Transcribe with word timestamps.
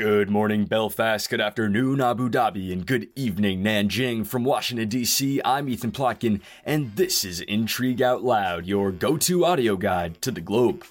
Good 0.00 0.30
morning, 0.30 0.64
Belfast. 0.64 1.28
Good 1.28 1.42
afternoon, 1.42 2.00
Abu 2.00 2.30
Dhabi, 2.30 2.72
and 2.72 2.86
good 2.86 3.10
evening, 3.14 3.62
Nanjing. 3.62 4.26
From 4.26 4.44
Washington, 4.44 4.88
D.C., 4.88 5.42
I'm 5.44 5.68
Ethan 5.68 5.92
Plotkin, 5.92 6.40
and 6.64 6.96
this 6.96 7.22
is 7.22 7.42
Intrigue 7.42 8.00
Out 8.00 8.24
Loud, 8.24 8.64
your 8.64 8.92
go 8.92 9.18
to 9.18 9.44
audio 9.44 9.76
guide 9.76 10.22
to 10.22 10.30
the 10.30 10.40
globe. 10.40 10.86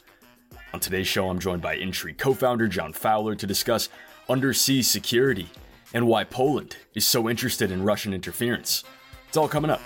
On 0.76 0.80
today's 0.80 1.08
show, 1.08 1.28
I'm 1.28 1.40
joined 1.40 1.64
by 1.64 1.74
Intrigue 1.74 2.20
co 2.20 2.36
founder 2.36 2.68
John 2.68 2.94
Fowler 2.94 3.34
to 3.34 3.48
discuss 3.48 3.90
undersea 4.30 4.84
security 4.84 5.50
and 5.92 6.06
why 6.06 6.24
Poland 6.24 6.78
is 6.94 7.08
so 7.08 7.28
interested 7.28 7.72
in 7.72 7.82
Russian 7.82 8.14
interference. 8.14 8.84
It's 9.28 9.38
all 9.38 9.50
coming 9.50 9.72
up. 9.72 9.82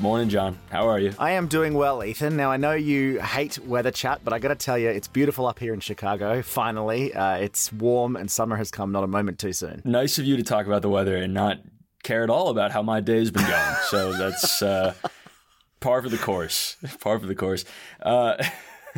Morning, 0.00 0.30
John. 0.30 0.58
How 0.70 0.88
are 0.88 0.98
you? 0.98 1.12
I 1.18 1.32
am 1.32 1.46
doing 1.46 1.74
well, 1.74 2.02
Ethan. 2.02 2.34
Now, 2.34 2.50
I 2.50 2.56
know 2.56 2.72
you 2.72 3.20
hate 3.20 3.58
weather 3.58 3.90
chat, 3.90 4.22
but 4.24 4.32
I 4.32 4.38
got 4.38 4.48
to 4.48 4.54
tell 4.54 4.78
you, 4.78 4.88
it's 4.88 5.08
beautiful 5.08 5.46
up 5.46 5.58
here 5.58 5.74
in 5.74 5.80
Chicago. 5.80 6.40
Finally, 6.40 7.12
uh, 7.12 7.34
it's 7.34 7.70
warm 7.70 8.16
and 8.16 8.30
summer 8.30 8.56
has 8.56 8.70
come 8.70 8.92
not 8.92 9.04
a 9.04 9.06
moment 9.06 9.38
too 9.38 9.52
soon. 9.52 9.82
Nice 9.84 10.18
of 10.18 10.24
you 10.24 10.38
to 10.38 10.42
talk 10.42 10.64
about 10.64 10.80
the 10.80 10.88
weather 10.88 11.18
and 11.18 11.34
not 11.34 11.58
care 12.02 12.24
at 12.24 12.30
all 12.30 12.48
about 12.48 12.70
how 12.72 12.80
my 12.80 13.00
day's 13.00 13.30
been 13.30 13.46
going. 13.46 13.76
so 13.90 14.12
that's 14.18 14.62
uh, 14.62 14.94
par 15.80 16.00
for 16.00 16.08
the 16.08 16.16
course. 16.16 16.78
Par 17.00 17.18
for 17.18 17.26
the 17.26 17.34
course. 17.34 17.66
Uh, 18.00 18.42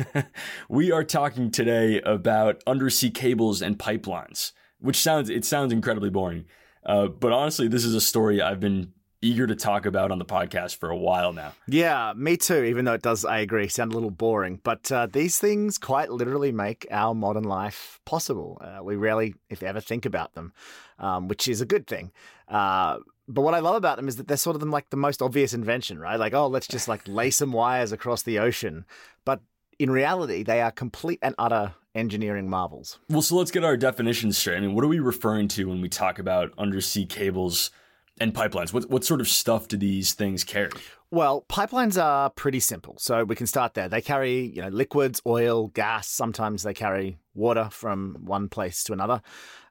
we 0.69 0.89
are 0.89 1.03
talking 1.03 1.51
today 1.51 1.99
about 2.03 2.63
undersea 2.65 3.09
cables 3.09 3.61
and 3.61 3.77
pipelines, 3.77 4.53
which 4.79 4.95
sounds 4.95 5.29
it 5.29 5.43
sounds 5.43 5.73
incredibly 5.73 6.09
boring. 6.09 6.45
Uh, 6.85 7.07
but 7.07 7.33
honestly, 7.33 7.67
this 7.67 7.83
is 7.83 7.93
a 7.93 8.01
story 8.01 8.41
I've 8.41 8.61
been 8.61 8.93
eager 9.23 9.47
to 9.47 9.55
talk 9.55 9.85
about 9.85 10.11
on 10.11 10.19
the 10.19 10.25
podcast 10.25 10.75
for 10.75 10.89
a 10.89 10.97
while 10.97 11.33
now. 11.33 11.53
Yeah, 11.67 12.13
me 12.15 12.37
too, 12.37 12.63
even 12.63 12.85
though 12.85 12.93
it 12.93 13.01
does, 13.01 13.23
I 13.23 13.39
agree, 13.39 13.67
sound 13.67 13.93
a 13.93 13.95
little 13.95 14.11
boring. 14.11 14.59
But 14.63 14.91
uh, 14.91 15.07
these 15.07 15.39
things 15.39 15.77
quite 15.77 16.11
literally 16.11 16.51
make 16.51 16.85
our 16.91 17.15
modern 17.15 17.45
life 17.45 17.99
possible. 18.05 18.61
Uh, 18.61 18.83
we 18.83 18.95
rarely, 18.95 19.35
if 19.49 19.63
ever, 19.63 19.79
think 19.79 20.05
about 20.05 20.33
them, 20.33 20.53
um, 20.99 21.27
which 21.27 21.47
is 21.47 21.61
a 21.61 21.65
good 21.65 21.87
thing. 21.87 22.11
Uh, 22.47 22.97
but 23.27 23.41
what 23.41 23.53
I 23.53 23.59
love 23.59 23.75
about 23.75 23.95
them 23.95 24.09
is 24.09 24.17
that 24.17 24.27
they're 24.27 24.37
sort 24.37 24.55
of 24.55 24.59
them 24.59 24.71
like 24.71 24.89
the 24.89 24.97
most 24.97 25.21
obvious 25.21 25.53
invention, 25.53 25.97
right? 25.97 26.19
Like, 26.19 26.33
oh, 26.33 26.47
let's 26.47 26.67
just 26.67 26.89
like 26.89 27.07
lay 27.07 27.29
some 27.31 27.53
wires 27.53 27.93
across 27.93 28.23
the 28.23 28.39
ocean. 28.39 28.85
But 29.23 29.41
in 29.79 29.89
reality, 29.89 30.43
they 30.43 30.61
are 30.61 30.71
complete 30.71 31.19
and 31.21 31.33
utter 31.37 31.73
engineering 31.95 32.49
marvels. 32.49 32.99
Well, 33.09 33.21
so 33.21 33.35
let's 33.35 33.51
get 33.51 33.63
our 33.63 33.77
definitions 33.77 34.37
straight. 34.37 34.57
I 34.57 34.59
mean, 34.59 34.75
what 34.75 34.83
are 34.83 34.89
we 34.89 34.99
referring 34.99 35.47
to 35.49 35.69
when 35.69 35.79
we 35.79 35.89
talk 35.89 36.19
about 36.19 36.51
undersea 36.57 37.05
cables? 37.05 37.71
And 38.19 38.33
pipelines. 38.33 38.73
What 38.73 38.89
what 38.89 39.03
sort 39.03 39.21
of 39.21 39.27
stuff 39.27 39.67
do 39.67 39.77
these 39.77 40.13
things 40.13 40.43
carry? 40.43 40.71
Well, 41.11 41.45
pipelines 41.47 42.01
are 42.01 42.31
pretty 42.31 42.59
simple, 42.59 42.95
so 42.97 43.23
we 43.23 43.35
can 43.35 43.45
start 43.45 43.75
there. 43.75 43.87
They 43.87 44.01
carry, 44.01 44.47
you 44.47 44.63
know, 44.63 44.69
liquids, 44.69 45.21
oil, 45.27 45.67
gas. 45.67 46.07
Sometimes 46.07 46.63
they 46.63 46.73
carry 46.73 47.19
water 47.35 47.69
from 47.71 48.17
one 48.23 48.49
place 48.49 48.83
to 48.85 48.93
another. 48.93 49.21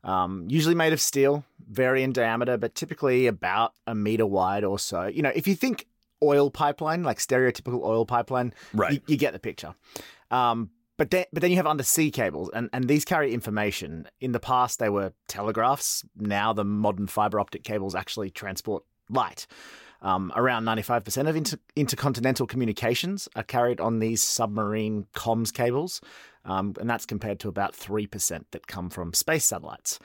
Um, 0.04 0.46
usually 0.48 0.76
made 0.76 0.92
of 0.92 1.00
steel, 1.00 1.44
vary 1.68 2.02
in 2.02 2.12
diameter, 2.12 2.56
but 2.56 2.74
typically 2.74 3.26
about 3.26 3.74
a 3.86 3.94
meter 3.94 4.26
wide 4.26 4.62
or 4.62 4.78
so. 4.78 5.06
You 5.06 5.22
know, 5.22 5.32
if 5.34 5.48
you 5.48 5.56
think 5.56 5.86
oil 6.22 6.50
pipeline, 6.50 7.02
like 7.02 7.18
stereotypical 7.18 7.82
oil 7.82 8.06
pipeline, 8.06 8.54
right. 8.72 8.92
you, 8.92 9.00
you 9.08 9.16
get 9.16 9.32
the 9.32 9.38
picture. 9.38 9.74
Um, 10.30 10.70
but 10.98 11.10
then, 11.10 11.24
but 11.32 11.40
then 11.40 11.50
you 11.50 11.56
have 11.56 11.66
undersea 11.66 12.10
cables, 12.10 12.50
and, 12.52 12.68
and 12.72 12.88
these 12.88 13.04
carry 13.04 13.32
information. 13.32 14.06
In 14.20 14.32
the 14.32 14.40
past, 14.40 14.78
they 14.78 14.88
were 14.88 15.12
telegraphs. 15.28 16.04
Now, 16.16 16.52
the 16.52 16.64
modern 16.64 17.06
fiber 17.06 17.40
optic 17.40 17.64
cables 17.64 17.94
actually 17.94 18.30
transport 18.30 18.84
light. 19.08 19.46
Um, 20.02 20.32
around 20.34 20.64
95% 20.64 21.28
of 21.28 21.36
inter- 21.36 21.58
intercontinental 21.76 22.46
communications 22.46 23.28
are 23.36 23.44
carried 23.44 23.80
on 23.80 24.00
these 24.00 24.20
submarine 24.20 25.06
comms 25.14 25.52
cables, 25.52 26.00
um, 26.44 26.74
and 26.80 26.90
that's 26.90 27.06
compared 27.06 27.38
to 27.40 27.48
about 27.48 27.74
3% 27.74 28.44
that 28.50 28.66
come 28.66 28.90
from 28.90 29.14
space 29.14 29.44
satellites. 29.44 30.00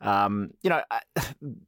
Um, 0.00 0.50
you 0.62 0.70
know, 0.70 0.82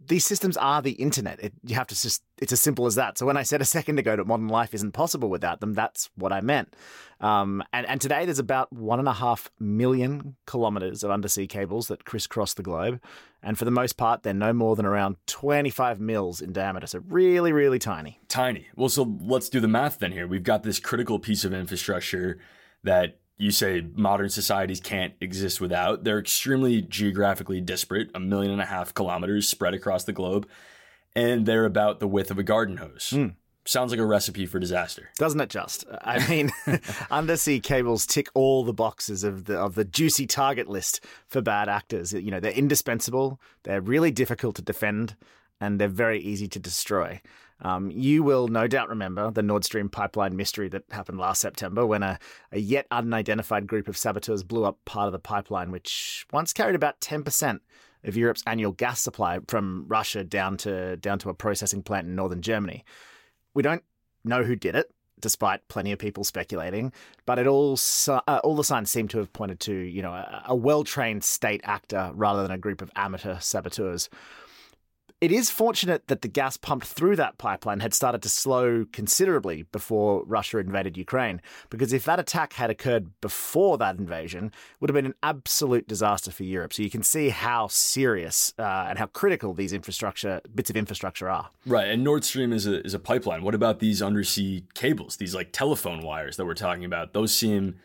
these 0.06 0.24
systems 0.24 0.56
are 0.56 0.82
the 0.82 0.92
internet. 0.92 1.40
It, 1.40 1.52
you 1.64 1.74
have 1.74 1.86
to 1.88 1.94
just, 1.94 2.22
it's 2.38 2.52
as 2.52 2.60
simple 2.60 2.86
as 2.86 2.94
that. 2.96 3.18
So 3.18 3.26
when 3.26 3.36
I 3.36 3.42
said 3.42 3.60
a 3.60 3.64
second 3.64 3.98
ago 3.98 4.16
that 4.16 4.26
modern 4.26 4.48
life 4.48 4.74
isn't 4.74 4.92
possible 4.92 5.30
without 5.30 5.60
them, 5.60 5.74
that's 5.74 6.10
what 6.14 6.32
I 6.32 6.40
meant. 6.40 6.74
Um, 7.20 7.62
and, 7.72 7.86
and 7.86 8.00
today 8.00 8.24
there's 8.24 8.38
about 8.38 8.72
one 8.72 8.98
and 8.98 9.08
a 9.08 9.14
half 9.14 9.50
million 9.58 10.36
kilometers 10.46 11.02
of 11.02 11.10
undersea 11.10 11.46
cables 11.46 11.88
that 11.88 12.04
crisscross 12.04 12.54
the 12.54 12.62
globe. 12.62 13.00
And 13.42 13.58
for 13.58 13.64
the 13.64 13.70
most 13.70 13.96
part, 13.96 14.22
they're 14.22 14.34
no 14.34 14.52
more 14.52 14.76
than 14.76 14.86
around 14.86 15.16
25 15.26 16.00
mils 16.00 16.40
in 16.40 16.52
diameter. 16.52 16.86
So 16.86 17.02
really, 17.08 17.52
really 17.52 17.78
tiny. 17.78 18.20
Tiny. 18.28 18.66
Well, 18.76 18.88
so 18.88 19.16
let's 19.20 19.48
do 19.48 19.60
the 19.60 19.68
math 19.68 19.98
then 19.98 20.12
here. 20.12 20.26
We've 20.26 20.42
got 20.42 20.62
this 20.62 20.80
critical 20.80 21.18
piece 21.18 21.44
of 21.44 21.52
infrastructure 21.52 22.38
that 22.82 23.18
you 23.38 23.52
say 23.52 23.86
modern 23.94 24.28
societies 24.28 24.80
can't 24.80 25.14
exist 25.20 25.60
without. 25.60 26.04
They're 26.04 26.18
extremely 26.18 26.82
geographically 26.82 27.60
disparate, 27.60 28.10
a 28.14 28.20
million 28.20 28.52
and 28.52 28.60
a 28.60 28.66
half 28.66 28.92
kilometers 28.92 29.48
spread 29.48 29.74
across 29.74 30.04
the 30.04 30.12
globe, 30.12 30.48
and 31.14 31.46
they're 31.46 31.64
about 31.64 32.00
the 32.00 32.08
width 32.08 32.30
of 32.30 32.38
a 32.38 32.42
garden 32.42 32.78
hose. 32.78 33.12
Mm. 33.14 33.34
Sounds 33.64 33.90
like 33.90 34.00
a 34.00 34.06
recipe 34.06 34.46
for 34.46 34.58
disaster. 34.58 35.10
Doesn't 35.18 35.40
it 35.40 35.50
just? 35.50 35.84
I 36.00 36.26
mean, 36.26 36.50
undersea 37.10 37.60
cables 37.60 38.06
tick 38.06 38.28
all 38.34 38.64
the 38.64 38.72
boxes 38.72 39.24
of 39.24 39.44
the 39.44 39.58
of 39.58 39.74
the 39.74 39.84
juicy 39.84 40.26
target 40.26 40.68
list 40.68 41.04
for 41.28 41.40
bad 41.40 41.68
actors. 41.68 42.12
You 42.12 42.30
know, 42.30 42.40
they're 42.40 42.50
indispensable, 42.50 43.40
they're 43.62 43.80
really 43.80 44.10
difficult 44.10 44.56
to 44.56 44.62
defend, 44.62 45.16
and 45.60 45.78
they're 45.78 45.88
very 45.88 46.18
easy 46.18 46.48
to 46.48 46.58
destroy. 46.58 47.20
Um, 47.60 47.90
you 47.90 48.22
will 48.22 48.48
no 48.48 48.66
doubt 48.68 48.88
remember 48.88 49.30
the 49.30 49.42
Nord 49.42 49.64
Stream 49.64 49.88
pipeline 49.88 50.36
mystery 50.36 50.68
that 50.68 50.84
happened 50.90 51.18
last 51.18 51.40
September 51.40 51.84
when 51.84 52.02
a, 52.02 52.18
a 52.52 52.58
yet 52.58 52.86
unidentified 52.90 53.66
group 53.66 53.88
of 53.88 53.96
saboteurs 53.96 54.44
blew 54.44 54.64
up 54.64 54.78
part 54.84 55.06
of 55.06 55.12
the 55.12 55.18
pipeline, 55.18 55.70
which 55.70 56.26
once 56.32 56.52
carried 56.52 56.76
about 56.76 57.00
10% 57.00 57.60
of 58.04 58.16
Europe's 58.16 58.44
annual 58.46 58.72
gas 58.72 59.00
supply 59.00 59.40
from 59.48 59.84
Russia 59.88 60.22
down 60.22 60.56
to, 60.58 60.96
down 60.98 61.18
to 61.18 61.30
a 61.30 61.34
processing 61.34 61.82
plant 61.82 62.06
in 62.06 62.14
northern 62.14 62.42
Germany. 62.42 62.84
We 63.54 63.62
don't 63.62 63.82
know 64.24 64.44
who 64.44 64.54
did 64.54 64.76
it, 64.76 64.92
despite 65.20 65.66
plenty 65.68 65.92
of 65.92 65.98
people 65.98 66.24
speculating. 66.24 66.92
But 67.26 67.38
it 67.38 67.46
all 67.46 67.78
uh, 68.08 68.40
all 68.44 68.56
the 68.56 68.64
signs 68.64 68.90
seem 68.90 69.08
to 69.08 69.18
have 69.18 69.32
pointed 69.32 69.60
to 69.60 69.74
you 69.74 70.02
know 70.02 70.12
a, 70.12 70.44
a 70.48 70.54
well 70.54 70.84
trained 70.84 71.24
state 71.24 71.60
actor 71.64 72.12
rather 72.14 72.42
than 72.42 72.52
a 72.52 72.58
group 72.58 72.82
of 72.82 72.90
amateur 72.96 73.38
saboteurs. 73.40 74.08
It 75.20 75.32
is 75.32 75.50
fortunate 75.50 76.06
that 76.06 76.22
the 76.22 76.28
gas 76.28 76.56
pumped 76.56 76.86
through 76.86 77.16
that 77.16 77.38
pipeline 77.38 77.80
had 77.80 77.92
started 77.92 78.22
to 78.22 78.28
slow 78.28 78.86
considerably 78.92 79.64
before 79.64 80.24
Russia 80.24 80.58
invaded 80.58 80.96
Ukraine, 80.96 81.42
because 81.70 81.92
if 81.92 82.04
that 82.04 82.20
attack 82.20 82.52
had 82.52 82.70
occurred 82.70 83.20
before 83.20 83.78
that 83.78 83.98
invasion, 83.98 84.46
it 84.46 84.52
would 84.80 84.90
have 84.90 84.94
been 84.94 85.06
an 85.06 85.14
absolute 85.24 85.88
disaster 85.88 86.30
for 86.30 86.44
Europe. 86.44 86.72
So 86.72 86.84
you 86.84 86.90
can 86.90 87.02
see 87.02 87.30
how 87.30 87.66
serious 87.66 88.54
uh, 88.60 88.86
and 88.88 88.96
how 88.96 89.06
critical 89.06 89.54
these 89.54 89.72
infrastructure 89.72 90.40
bits 90.54 90.70
of 90.70 90.76
infrastructure 90.76 91.28
are. 91.28 91.50
Right, 91.66 91.88
and 91.88 92.04
Nord 92.04 92.22
Stream 92.22 92.52
is 92.52 92.68
a 92.68 92.84
is 92.84 92.94
a 92.94 93.00
pipeline. 93.00 93.42
What 93.42 93.56
about 93.56 93.80
these 93.80 94.00
undersea 94.00 94.66
cables? 94.74 95.16
These 95.16 95.34
like 95.34 95.50
telephone 95.50 96.02
wires 96.02 96.36
that 96.36 96.46
we're 96.46 96.54
talking 96.54 96.84
about? 96.84 97.12
Those 97.12 97.34
seem 97.34 97.80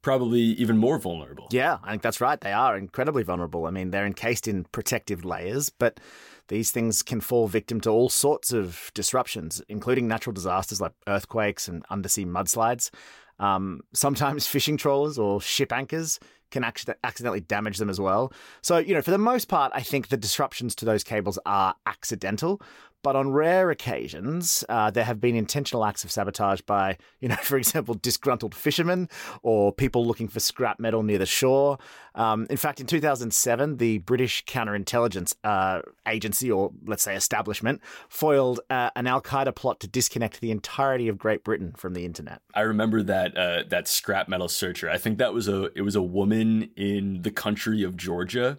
probably 0.00 0.40
even 0.40 0.76
more 0.76 0.96
vulnerable. 0.98 1.48
Yeah, 1.50 1.78
I 1.82 1.90
think 1.90 2.02
that's 2.02 2.20
right. 2.20 2.40
They 2.40 2.52
are 2.52 2.76
incredibly 2.76 3.24
vulnerable. 3.24 3.66
I 3.66 3.70
mean, 3.70 3.90
they're 3.90 4.06
encased 4.06 4.46
in 4.46 4.64
protective 4.64 5.24
layers, 5.24 5.70
but 5.70 5.98
these 6.48 6.70
things 6.70 7.02
can 7.02 7.20
fall 7.20 7.46
victim 7.46 7.80
to 7.82 7.90
all 7.90 8.08
sorts 8.08 8.52
of 8.52 8.90
disruptions, 8.94 9.62
including 9.68 10.08
natural 10.08 10.32
disasters 10.32 10.80
like 10.80 10.92
earthquakes 11.06 11.68
and 11.68 11.84
undersea 11.90 12.24
mudslides. 12.24 12.90
Um, 13.38 13.80
sometimes 13.92 14.46
fishing 14.48 14.76
trawlers 14.76 15.18
or 15.18 15.40
ship 15.40 15.72
anchors 15.72 16.18
can 16.50 16.64
actually 16.64 16.94
accidentally 17.04 17.40
damage 17.40 17.78
them 17.78 17.90
as 17.90 18.00
well. 18.00 18.32
So, 18.62 18.78
you 18.78 18.94
know, 18.94 19.02
for 19.02 19.10
the 19.10 19.18
most 19.18 19.48
part, 19.48 19.70
I 19.74 19.82
think 19.82 20.08
the 20.08 20.16
disruptions 20.16 20.74
to 20.76 20.84
those 20.84 21.04
cables 21.04 21.38
are 21.44 21.74
accidental. 21.86 22.60
But 23.02 23.14
on 23.14 23.30
rare 23.30 23.70
occasions, 23.70 24.64
uh, 24.68 24.90
there 24.90 25.04
have 25.04 25.20
been 25.20 25.36
intentional 25.36 25.84
acts 25.84 26.02
of 26.04 26.10
sabotage 26.10 26.60
by, 26.62 26.98
you 27.20 27.28
know, 27.28 27.36
for 27.36 27.56
example, 27.56 27.94
disgruntled 27.94 28.54
fishermen 28.54 29.08
or 29.42 29.72
people 29.72 30.06
looking 30.06 30.28
for 30.28 30.40
scrap 30.40 30.80
metal 30.80 31.02
near 31.02 31.18
the 31.18 31.26
shore. 31.26 31.78
Um, 32.14 32.46
in 32.50 32.56
fact, 32.56 32.80
in 32.80 32.86
2007, 32.86 33.76
the 33.76 33.98
British 33.98 34.44
counterintelligence 34.46 35.34
uh, 35.44 35.82
agency, 36.06 36.50
or 36.50 36.72
let's 36.86 37.02
say 37.02 37.14
establishment, 37.14 37.80
foiled 38.08 38.60
uh, 38.70 38.90
an 38.96 39.06
Al 39.06 39.22
Qaeda 39.22 39.54
plot 39.54 39.78
to 39.80 39.86
disconnect 39.86 40.40
the 40.40 40.50
entirety 40.50 41.06
of 41.08 41.18
Great 41.18 41.44
Britain 41.44 41.72
from 41.76 41.94
the 41.94 42.04
internet. 42.04 42.40
I 42.54 42.62
remember 42.62 43.02
that 43.04 43.36
uh, 43.36 43.62
that 43.68 43.86
scrap 43.86 44.28
metal 44.28 44.48
searcher. 44.48 44.90
I 44.90 44.98
think 44.98 45.18
that 45.18 45.32
was 45.32 45.46
a 45.46 45.70
it 45.76 45.82
was 45.82 45.94
a 45.94 46.02
woman 46.02 46.70
in 46.76 47.22
the 47.22 47.30
country 47.30 47.84
of 47.84 47.96
Georgia 47.96 48.58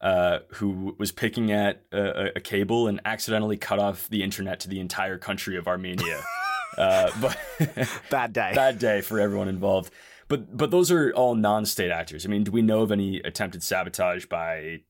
uh, 0.00 0.40
who 0.54 0.94
was 0.98 1.12
picking 1.12 1.52
at 1.52 1.82
a, 1.92 2.36
a, 2.36 2.40
cable 2.40 2.88
and 2.88 3.00
accidentally 3.04 3.56
cut 3.56 3.78
off 3.78 4.08
the 4.08 4.22
internet 4.22 4.58
to 4.60 4.68
the 4.68 4.80
entire 4.80 5.18
country 5.18 5.56
of 5.56 5.68
Armenia. 5.68 6.22
uh, 6.78 7.10
but 7.20 7.38
bad 8.10 8.32
day, 8.32 8.52
bad 8.54 8.78
day 8.78 9.00
for 9.02 9.20
everyone 9.20 9.48
involved. 9.48 9.92
But 10.28 10.56
but 10.56 10.70
those 10.70 10.90
are 10.90 11.12
all 11.12 11.34
non-state 11.34 11.90
actors. 11.90 12.24
I 12.24 12.28
mean, 12.28 12.44
do 12.44 12.50
we 12.50 12.62
know 12.62 12.80
of 12.80 12.92
any 12.92 13.18
attempted 13.18 13.62
sabotage 13.62 14.26
by 14.26 14.80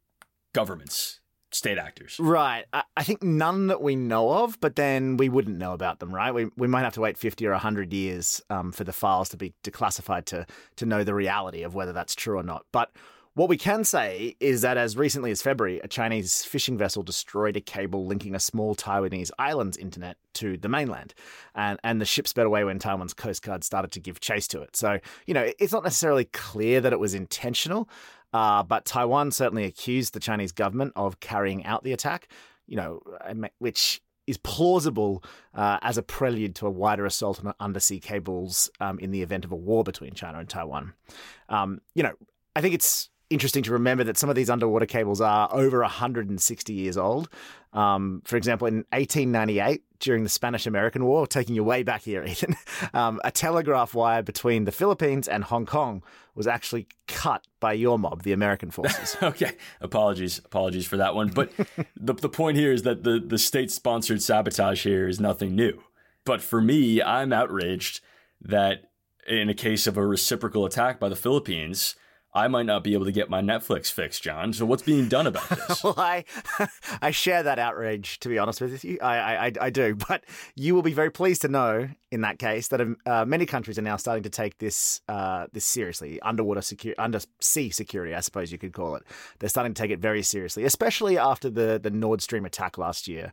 governments 0.53 1.21
state 1.53 1.79
actors. 1.79 2.17
Right. 2.19 2.65
I, 2.73 2.85
I 2.97 3.03
think 3.03 3.23
none 3.23 3.69
that 3.69 3.83
we 3.83 3.97
know 3.97 4.31
of, 4.31 4.61
but 4.61 4.77
then 4.77 5.17
we 5.17 5.29
wouldn't 5.29 5.59
know 5.59 5.73
about 5.73 5.99
them, 5.99 6.15
right? 6.15 6.33
We, 6.33 6.47
we 6.56 6.69
might 6.69 6.83
have 6.83 6.95
to 6.95 7.01
wait 7.01 7.19
50 7.19 7.47
or 7.47 7.53
100 7.53 7.93
years 7.93 8.41
um, 8.51 8.73
for 8.73 8.85
the 8.85 8.93
files 8.93 9.29
to 9.31 9.37
be 9.37 9.55
declassified 9.65 10.27
to, 10.27 10.47
to 10.77 10.87
know 10.87 11.05
the 11.05 11.15
reality 11.15 11.63
of 11.63 11.75
whether 11.75 11.93
that's 11.93 12.15
true 12.15 12.39
or 12.39 12.43
not. 12.43 12.67
But 12.73 12.93
what 13.35 13.49
we 13.49 13.56
can 13.56 13.85
say 13.85 14.37
is 14.41 14.62
that 14.62 14.77
as 14.77 14.97
recently 14.97 15.31
as 15.31 15.41
February, 15.41 15.81
a 15.85 15.88
Chinese 15.88 16.43
fishing 16.44 16.77
vessel 16.77 17.03
destroyed 17.03 17.56
a 17.56 17.61
cable 17.61 18.06
linking 18.06 18.35
a 18.35 18.41
small 18.41 18.75
Taiwanese 18.75 19.31
island's 19.38 19.77
internet 19.77 20.17
to 20.35 20.56
the 20.56 20.69
mainland. 20.69 21.15
And, 21.55 21.79
and 21.85 22.00
the 22.00 22.05
ship 22.05 22.27
sped 22.27 22.47
away 22.47 22.65
when 22.65 22.79
Taiwan's 22.79 23.15
Coast 23.15 23.43
Guard 23.43 23.62
started 23.62 23.93
to 23.93 24.00
give 24.00 24.21
chase 24.21 24.49
to 24.49 24.62
it. 24.62 24.75
So, 24.75 24.99
you 25.27 25.35
know, 25.35 25.50
it's 25.59 25.73
not 25.73 25.85
necessarily 25.85 26.25
clear 26.25 26.81
that 26.81 26.93
it 26.93 26.99
was 26.99 27.15
intentional, 27.15 27.88
uh, 28.32 28.65
but 28.65 28.85
Taiwan 28.85 29.31
certainly 29.31 29.65
accused 29.65 30.12
the 30.12 30.21
Chinese 30.21 30.53
government 30.53 30.93
of 30.97 31.21
carrying 31.21 31.65
out 31.65 31.85
the 31.85 31.93
attack, 31.93 32.29
you 32.67 32.77
know, 32.77 33.00
which 33.59 34.03
is 34.27 34.38
plausible 34.38 35.23
uh, 35.55 35.79
as 35.82 35.99
a 35.99 36.03
prelude 36.03 36.55
to 36.56 36.67
a 36.67 36.71
wider 36.71 37.06
assault 37.06 37.44
on 37.44 37.55
undersea 37.61 38.00
cables 38.00 38.71
um, 38.81 38.99
in 38.99 39.12
the 39.12 39.23
event 39.23 39.44
of 39.44 39.53
a 39.53 39.56
war 39.56 39.82
between 39.85 40.15
China 40.15 40.38
and 40.38 40.49
Taiwan. 40.49 40.94
Um, 41.49 41.81
you 41.94 42.03
know, 42.03 42.12
I 42.55 42.61
think 42.61 42.75
it's 42.75 43.09
interesting 43.31 43.62
to 43.62 43.73
remember 43.73 44.05
that 44.05 44.19
some 44.19 44.29
of 44.29 44.37
these 44.37 44.50
underwater 44.50 44.87
cables 44.87 45.21
are 45.21 45.49
over 45.53 45.81
160 45.81 46.73
years 46.73 46.97
old. 46.97 47.29
Um, 47.73 48.23
for 48.25 48.37
example, 48.37 48.67
in 48.67 48.85
1898, 48.91 49.82
during 50.00 50.25
the 50.25 50.29
Spanish 50.29 50.67
American 50.67 51.05
War, 51.05 51.27
taking 51.27 51.55
you 51.55 51.62
way 51.62 51.85
back 51.85 52.03
here, 52.03 52.25
Ethan, 52.29 52.56
um, 52.93 53.21
a 53.25 53.31
telegraph 53.31 53.94
wire 53.94 54.23
between 54.23 54.65
the 54.65 54.73
Philippines 54.73 55.29
and 55.29 55.44
Hong 55.44 55.65
Kong 55.65 56.03
was 56.35 56.47
actually 56.47 56.88
cut 57.06 57.47
by 57.61 57.73
your 57.73 57.99
mob, 57.99 58.23
the 58.25 58.32
American 58.32 58.71
forces. 58.71 59.17
okay, 59.23 59.53
apologies, 59.81 60.41
apologies 60.44 60.87
for 60.87 60.97
that 60.97 61.15
one. 61.15 61.29
But 61.29 61.53
the, 61.97 62.15
the 62.15 62.29
point 62.29 62.56
here 62.56 62.73
is 62.73 62.82
that 62.82 63.05
the, 63.05 63.21
the 63.25 63.38
state 63.38 63.71
sponsored 63.71 64.23
sabotage 64.23 64.82
here 64.82 65.06
is 65.06 65.21
nothing 65.21 65.55
new. 65.55 65.82
But 66.25 66.43
for 66.43 66.61
me, 66.61 67.00
I'm 67.00 67.32
outraged 67.32 68.00
that 68.43 68.91
in 69.29 69.49
a 69.49 69.55
case 69.55 69.87
of 69.87 69.97
a 69.97 70.05
reciprocal 70.05 70.65
attack 70.65 70.99
by 70.99 71.09
the 71.09 71.17
Philippines, 71.17 71.94
I 72.32 72.47
might 72.47 72.67
not 72.67 72.85
be 72.85 72.94
able 72.94 73.06
to 73.06 73.12
get 73.12 73.29
my 73.29 73.41
Netflix 73.41 73.91
fixed, 73.91 74.23
John. 74.23 74.53
So 74.53 74.65
what's 74.65 74.82
being 74.82 75.09
done 75.09 75.27
about 75.27 75.49
this? 75.69 75.82
well, 75.82 75.94
I, 75.97 76.25
I 77.03 77.11
share 77.11 77.43
that 77.43 77.59
outrage. 77.59 78.21
To 78.21 78.29
be 78.29 78.38
honest 78.38 78.61
with 78.61 78.85
you, 78.85 78.99
I, 79.03 79.47
I, 79.47 79.53
I 79.61 79.71
do. 79.71 79.97
But 80.11 80.25
you 80.56 80.75
will 80.75 80.82
be 80.82 80.93
very 80.93 81.11
pleased 81.11 81.43
to 81.43 81.49
know, 81.49 81.88
in 82.11 82.23
that 82.23 82.38
case, 82.38 82.69
that 82.69 82.81
um, 82.81 82.97
uh, 83.06 83.25
many 83.25 83.47
countries 83.47 83.79
are 83.79 83.82
now 83.82 83.97
starting 83.97 84.25
to 84.25 84.31
take 84.31 84.59
this 84.59 85.00
uh, 85.09 85.47
this 85.53 85.65
seriously. 85.65 86.21
Underwater 86.23 86.62
security, 86.62 86.99
undersea 86.99 87.71
security, 87.71 88.15
I 88.15 88.21
suppose 88.21 88.50
you 88.50 88.59
could 88.59 88.73
call 88.73 88.97
it. 88.97 89.05
They're 89.38 89.49
starting 89.49 89.75
to 89.75 89.81
take 89.81 89.91
it 89.91 90.00
very 90.00 90.23
seriously, 90.23 90.65
especially 90.65 91.19
after 91.19 91.49
the 91.50 91.79
the 91.81 91.91
Nord 91.91 92.23
Stream 92.23 92.44
attack 92.44 92.79
last 92.79 93.06
year. 93.06 93.32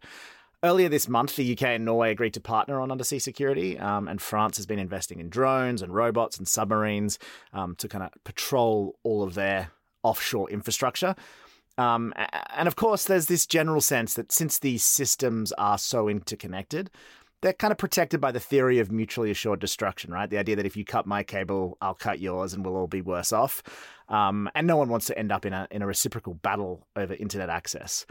Earlier 0.64 0.90
this 0.90 1.08
month, 1.08 1.36
the 1.36 1.54
UK 1.54 1.64
and 1.64 1.86
Norway 1.86 2.10
agreed 2.10 2.34
to 2.34 2.42
partner 2.42 2.82
on 2.82 2.92
undersea 2.92 3.20
security, 3.20 3.78
um, 3.78 4.08
and 4.08 4.20
France 4.20 4.58
has 4.58 4.66
been 4.66 4.80
investing 4.80 5.20
in 5.20 5.30
drones 5.30 5.84
and 5.84 5.94
robots 5.94 6.38
and 6.40 6.48
submarines 6.48 7.20
um, 7.54 7.76
to 7.76 7.88
kind 7.88 8.04
of 8.04 8.12
patrol 8.24 8.98
all 9.04 9.22
of 9.22 9.36
their 9.36 9.70
offshore 10.02 10.50
infrastructure. 10.50 11.16
Um, 11.78 12.12
and 12.56 12.68
of 12.68 12.76
course, 12.76 13.06
there's 13.06 13.28
this 13.28 13.46
general 13.46 13.82
sense 13.82 14.16
that 14.16 14.32
since 14.32 14.58
these 14.58 14.84
systems 14.84 15.52
are 15.54 15.78
so 15.78 16.10
interconnected, 16.10 16.90
they're 17.42 17.54
kind 17.54 17.72
of 17.72 17.78
protected 17.78 18.20
by 18.20 18.32
the 18.32 18.40
theory 18.40 18.80
of 18.80 18.92
mutually 18.92 19.30
assured 19.30 19.60
destruction, 19.60 20.12
right? 20.12 20.28
The 20.28 20.40
idea 20.40 20.56
that 20.56 20.66
if 20.66 20.76
you 20.76 20.84
cut 20.84 21.06
my 21.06 21.22
cable, 21.22 21.78
I'll 21.82 21.94
cut 21.94 22.20
yours, 22.20 22.54
and 22.54 22.66
we'll 22.66 22.76
all 22.76 22.88
be 22.88 23.02
worse 23.02 23.32
off. 23.32 23.62
Um, 24.10 24.50
and 24.56 24.66
no 24.66 24.76
one 24.78 24.90
wants 24.90 25.06
to 25.08 25.20
end 25.20 25.32
up 25.32 25.46
in 25.46 25.54
a 25.54 25.68
in 25.70 25.84
a 25.84 25.88
reciprocal 25.88 26.34
battle 26.34 26.88
over 26.96 27.14
internet 27.14 27.52
access. 27.52 28.08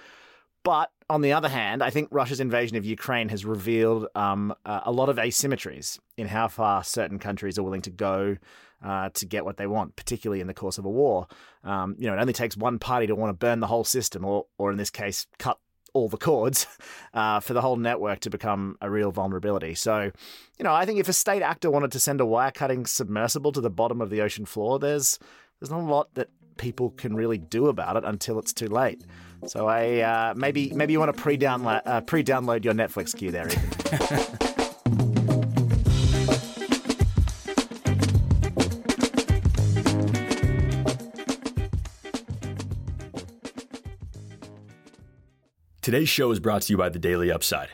But 0.62 0.90
on 1.08 1.20
the 1.20 1.32
other 1.32 1.48
hand, 1.48 1.82
I 1.82 1.90
think 1.90 2.08
Russia's 2.10 2.40
invasion 2.40 2.76
of 2.76 2.84
Ukraine 2.84 3.28
has 3.28 3.44
revealed 3.44 4.08
um, 4.14 4.54
a 4.64 4.90
lot 4.90 5.08
of 5.08 5.16
asymmetries 5.16 5.98
in 6.16 6.26
how 6.26 6.48
far 6.48 6.82
certain 6.82 7.18
countries 7.18 7.58
are 7.58 7.62
willing 7.62 7.82
to 7.82 7.90
go 7.90 8.36
uh, 8.84 9.10
to 9.14 9.26
get 9.26 9.44
what 9.44 9.56
they 9.56 9.66
want, 9.66 9.96
particularly 9.96 10.40
in 10.40 10.48
the 10.48 10.54
course 10.54 10.78
of 10.78 10.84
a 10.84 10.90
war. 10.90 11.28
Um, 11.62 11.94
you 11.98 12.08
know, 12.08 12.14
it 12.14 12.20
only 12.20 12.32
takes 12.32 12.56
one 12.56 12.78
party 12.78 13.06
to 13.06 13.14
want 13.14 13.30
to 13.30 13.34
burn 13.34 13.60
the 13.60 13.66
whole 13.68 13.84
system, 13.84 14.24
or, 14.24 14.46
or 14.58 14.70
in 14.70 14.78
this 14.78 14.90
case, 14.90 15.26
cut 15.38 15.58
all 15.92 16.08
the 16.08 16.18
cords 16.18 16.66
uh, 17.14 17.40
for 17.40 17.54
the 17.54 17.60
whole 17.60 17.76
network 17.76 18.20
to 18.20 18.30
become 18.30 18.76
a 18.80 18.90
real 18.90 19.12
vulnerability. 19.12 19.74
So, 19.74 20.10
you 20.58 20.64
know, 20.64 20.74
I 20.74 20.84
think 20.86 20.98
if 20.98 21.08
a 21.08 21.12
state 21.12 21.42
actor 21.42 21.70
wanted 21.70 21.92
to 21.92 22.00
send 22.00 22.20
a 22.20 22.26
wire 22.26 22.50
cutting 22.50 22.84
submersible 22.84 23.52
to 23.52 23.60
the 23.60 23.70
bottom 23.70 24.00
of 24.00 24.10
the 24.10 24.20
ocean 24.20 24.44
floor, 24.44 24.78
there's 24.78 25.18
there's 25.60 25.70
not 25.70 25.80
a 25.80 25.84
lot 25.84 26.14
that 26.14 26.28
people 26.58 26.90
can 26.90 27.14
really 27.14 27.38
do 27.38 27.66
about 27.66 27.96
it 27.96 28.04
until 28.04 28.38
it's 28.38 28.52
too 28.52 28.68
late. 28.68 29.04
So 29.44 29.66
I 29.66 30.00
uh, 30.00 30.34
maybe 30.36 30.72
maybe 30.72 30.92
you 30.92 30.98
want 30.98 31.14
to 31.14 31.22
pre-download 31.22 31.82
uh, 31.84 32.00
pre-download 32.00 32.64
your 32.64 32.74
Netflix 32.74 33.16
queue 33.16 33.30
there. 33.30 33.48
Today's 45.86 46.08
show 46.08 46.32
is 46.32 46.40
brought 46.40 46.62
to 46.62 46.72
you 46.72 46.76
by 46.76 46.88
the 46.88 46.98
Daily 46.98 47.30
Upside. 47.30 47.68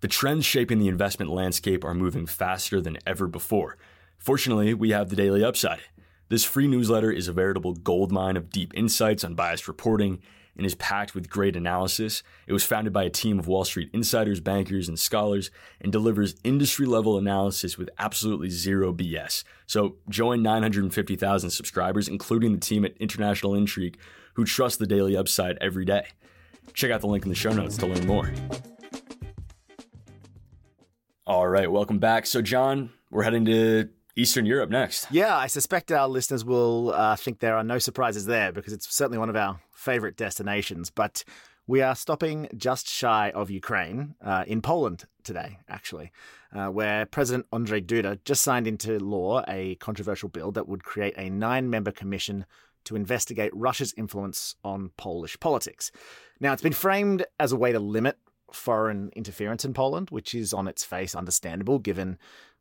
The 0.00 0.08
trends 0.08 0.46
shaping 0.46 0.78
the 0.78 0.88
investment 0.88 1.30
landscape 1.30 1.84
are 1.84 1.92
moving 1.92 2.24
faster 2.24 2.80
than 2.80 2.96
ever 3.06 3.26
before. 3.26 3.76
Fortunately, 4.16 4.72
we 4.72 4.92
have 4.92 5.10
the 5.10 5.16
Daily 5.16 5.44
Upside. 5.44 5.80
This 6.30 6.42
free 6.42 6.66
newsletter 6.66 7.12
is 7.12 7.28
a 7.28 7.34
veritable 7.34 7.74
goldmine 7.74 8.38
of 8.38 8.48
deep 8.48 8.72
insights, 8.74 9.24
unbiased 9.24 9.68
reporting, 9.68 10.22
and 10.56 10.66
is 10.66 10.74
packed 10.74 11.14
with 11.14 11.30
great 11.30 11.56
analysis. 11.56 12.22
It 12.46 12.52
was 12.52 12.64
founded 12.64 12.92
by 12.92 13.04
a 13.04 13.10
team 13.10 13.38
of 13.38 13.46
Wall 13.46 13.64
Street 13.64 13.90
insiders, 13.92 14.40
bankers, 14.40 14.88
and 14.88 14.98
scholars 14.98 15.50
and 15.80 15.92
delivers 15.92 16.34
industry 16.44 16.86
level 16.86 17.16
analysis 17.18 17.78
with 17.78 17.90
absolutely 17.98 18.50
zero 18.50 18.92
BS. 18.92 19.44
So 19.66 19.96
join 20.08 20.42
950,000 20.42 21.50
subscribers, 21.50 22.08
including 22.08 22.52
the 22.52 22.60
team 22.60 22.84
at 22.84 22.96
International 22.98 23.54
Intrigue, 23.54 23.98
who 24.34 24.44
trust 24.44 24.78
the 24.78 24.86
daily 24.86 25.16
upside 25.16 25.56
every 25.58 25.84
day. 25.84 26.06
Check 26.72 26.90
out 26.90 27.00
the 27.00 27.06
link 27.06 27.24
in 27.24 27.28
the 27.28 27.34
show 27.34 27.52
notes 27.52 27.76
to 27.78 27.86
learn 27.86 28.06
more. 28.06 28.32
All 31.26 31.46
right, 31.46 31.70
welcome 31.70 31.98
back. 31.98 32.26
So, 32.26 32.42
John, 32.42 32.90
we're 33.10 33.22
heading 33.22 33.44
to 33.44 33.88
Eastern 34.16 34.46
Europe 34.46 34.70
next. 34.70 35.06
Yeah, 35.10 35.36
I 35.36 35.46
suspect 35.46 35.92
our 35.92 36.08
listeners 36.08 36.44
will 36.44 36.90
uh, 36.90 37.16
think 37.16 37.38
there 37.38 37.56
are 37.56 37.64
no 37.64 37.78
surprises 37.78 38.26
there 38.26 38.52
because 38.52 38.72
it's 38.72 38.92
certainly 38.92 39.18
one 39.18 39.28
of 39.28 39.36
our 39.36 39.60
favorite 39.80 40.16
destinations. 40.16 40.90
But 40.90 41.24
we 41.66 41.80
are 41.80 41.94
stopping 41.94 42.48
just 42.56 42.86
shy 42.88 43.30
of 43.30 43.50
Ukraine 43.50 44.14
uh, 44.20 44.44
in 44.46 44.60
Poland 44.60 45.06
today, 45.22 45.58
actually, 45.68 46.12
uh, 46.52 46.66
where 46.66 47.06
President 47.06 47.46
Andrzej 47.50 47.86
Duda 47.86 48.18
just 48.24 48.42
signed 48.42 48.66
into 48.66 48.98
law 48.98 49.42
a 49.48 49.76
controversial 49.76 50.28
bill 50.28 50.52
that 50.52 50.68
would 50.68 50.84
create 50.84 51.14
a 51.16 51.30
nine 51.30 51.70
member 51.70 51.92
commission 51.92 52.44
to 52.84 52.96
investigate 52.96 53.52
Russia's 53.54 53.94
influence 53.96 54.56
on 54.64 54.90
Polish 54.96 55.38
politics. 55.38 55.90
Now, 56.40 56.52
it's 56.52 56.62
been 56.62 56.72
framed 56.72 57.24
as 57.38 57.52
a 57.52 57.56
way 57.56 57.72
to 57.72 57.78
limit 57.78 58.16
foreign 58.52 59.10
interference 59.14 59.64
in 59.64 59.74
Poland, 59.74 60.10
which 60.10 60.34
is 60.34 60.52
on 60.52 60.66
its 60.66 60.84
face 60.84 61.14
understandable 61.14 61.78
given 61.78 62.18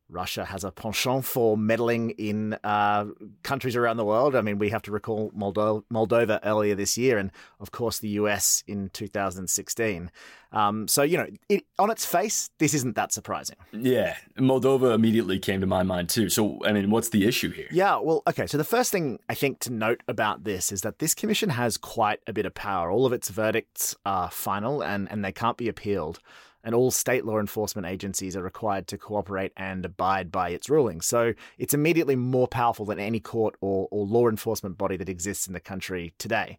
Russia 0.09 0.45
has 0.45 0.63
a 0.63 0.71
penchant 0.71 1.23
for 1.23 1.57
meddling 1.57 2.11
in 2.11 2.57
uh, 2.63 3.05
countries 3.43 3.75
around 3.75 3.97
the 3.97 4.05
world. 4.05 4.35
I 4.35 4.41
mean, 4.41 4.57
we 4.57 4.69
have 4.69 4.81
to 4.83 4.91
recall 4.91 5.31
Moldo- 5.31 5.83
Moldova 5.91 6.39
earlier 6.43 6.75
this 6.75 6.97
year, 6.97 7.17
and 7.17 7.31
of 7.59 7.71
course, 7.71 7.99
the 7.99 8.09
US 8.09 8.63
in 8.67 8.89
2016. 8.89 10.11
Um, 10.51 10.87
so, 10.87 11.03
you 11.03 11.17
know, 11.17 11.27
it, 11.47 11.65
on 11.77 11.91
its 11.91 12.05
face, 12.05 12.49
this 12.57 12.73
isn't 12.73 12.95
that 12.95 13.13
surprising. 13.13 13.57
Yeah, 13.71 14.15
Moldova 14.37 14.95
immediately 14.95 15.37
came 15.37 15.61
to 15.61 15.67
my 15.67 15.83
mind 15.83 16.09
too. 16.09 16.29
So, 16.29 16.59
I 16.65 16.71
mean, 16.71 16.89
what's 16.89 17.09
the 17.09 17.27
issue 17.27 17.51
here? 17.51 17.67
Yeah, 17.71 17.97
well, 17.97 18.23
okay. 18.27 18.47
So, 18.47 18.57
the 18.57 18.63
first 18.63 18.91
thing 18.91 19.19
I 19.29 19.35
think 19.35 19.59
to 19.59 19.71
note 19.71 20.01
about 20.07 20.43
this 20.43 20.71
is 20.71 20.81
that 20.81 20.99
this 20.99 21.13
commission 21.13 21.51
has 21.51 21.77
quite 21.77 22.19
a 22.25 22.33
bit 22.33 22.47
of 22.47 22.55
power. 22.55 22.89
All 22.89 23.05
of 23.05 23.13
its 23.13 23.29
verdicts 23.29 23.95
are 24.05 24.31
final 24.31 24.83
and, 24.83 25.09
and 25.11 25.23
they 25.23 25.31
can't 25.31 25.57
be 25.57 25.69
appealed 25.69 26.19
and 26.63 26.75
all 26.75 26.91
state 26.91 27.25
law 27.25 27.39
enforcement 27.39 27.87
agencies 27.87 28.35
are 28.35 28.43
required 28.43 28.87
to 28.87 28.97
cooperate 28.97 29.53
and 29.55 29.85
abide 29.85 30.31
by 30.31 30.49
its 30.49 30.69
rulings. 30.69 31.05
So 31.05 31.33
it's 31.57 31.73
immediately 31.73 32.15
more 32.15 32.47
powerful 32.47 32.85
than 32.85 32.99
any 32.99 33.19
court 33.19 33.55
or, 33.61 33.87
or 33.91 34.05
law 34.05 34.27
enforcement 34.27 34.77
body 34.77 34.97
that 34.97 35.09
exists 35.09 35.47
in 35.47 35.53
the 35.53 35.59
country 35.59 36.13
today. 36.17 36.57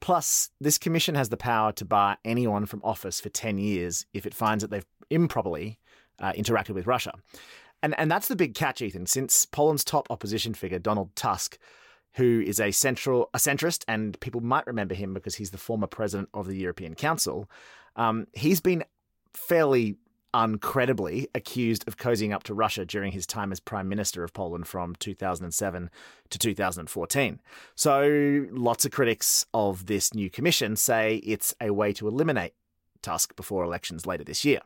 Plus, 0.00 0.50
this 0.60 0.78
commission 0.78 1.14
has 1.14 1.28
the 1.28 1.36
power 1.36 1.72
to 1.72 1.84
bar 1.84 2.16
anyone 2.24 2.64
from 2.64 2.80
office 2.82 3.20
for 3.20 3.28
10 3.28 3.58
years 3.58 4.06
if 4.14 4.24
it 4.24 4.34
finds 4.34 4.62
that 4.62 4.70
they've 4.70 4.86
improperly 5.10 5.78
uh, 6.20 6.32
interacted 6.32 6.70
with 6.70 6.86
Russia. 6.86 7.12
And, 7.82 7.98
and 7.98 8.10
that's 8.10 8.28
the 8.28 8.36
big 8.36 8.54
catch, 8.54 8.82
Ethan, 8.82 9.06
since 9.06 9.46
Poland's 9.46 9.84
top 9.84 10.10
opposition 10.10 10.54
figure, 10.54 10.78
Donald 10.78 11.14
Tusk, 11.16 11.58
who 12.14 12.42
is 12.44 12.60
a 12.60 12.70
central 12.70 13.30
a 13.34 13.38
centrist, 13.38 13.84
and 13.88 14.18
people 14.20 14.40
might 14.40 14.66
remember 14.66 14.94
him 14.94 15.14
because 15.14 15.36
he's 15.36 15.50
the 15.50 15.58
former 15.58 15.86
president 15.86 16.28
of 16.34 16.46
the 16.46 16.56
European 16.56 16.94
Council. 16.94 17.48
Um, 17.96 18.26
he's 18.32 18.60
been 18.60 18.84
fairly 19.34 19.96
uncredibly 20.32 21.28
accused 21.34 21.86
of 21.88 21.96
cozying 21.96 22.32
up 22.32 22.44
to 22.44 22.54
Russia 22.54 22.84
during 22.84 23.12
his 23.12 23.26
time 23.26 23.50
as 23.50 23.60
Prime 23.60 23.88
Minister 23.88 24.22
of 24.22 24.32
Poland 24.32 24.68
from 24.68 24.94
2007 24.96 25.90
to 26.30 26.38
2014. 26.38 27.40
So 27.74 28.46
lots 28.52 28.84
of 28.84 28.92
critics 28.92 29.44
of 29.52 29.86
this 29.86 30.14
new 30.14 30.30
commission 30.30 30.76
say 30.76 31.16
it's 31.16 31.54
a 31.60 31.70
way 31.70 31.92
to 31.94 32.06
eliminate 32.06 32.54
Tusk 33.02 33.34
before 33.36 33.64
elections 33.64 34.06
later 34.06 34.24
this 34.24 34.44
year. 34.44 34.60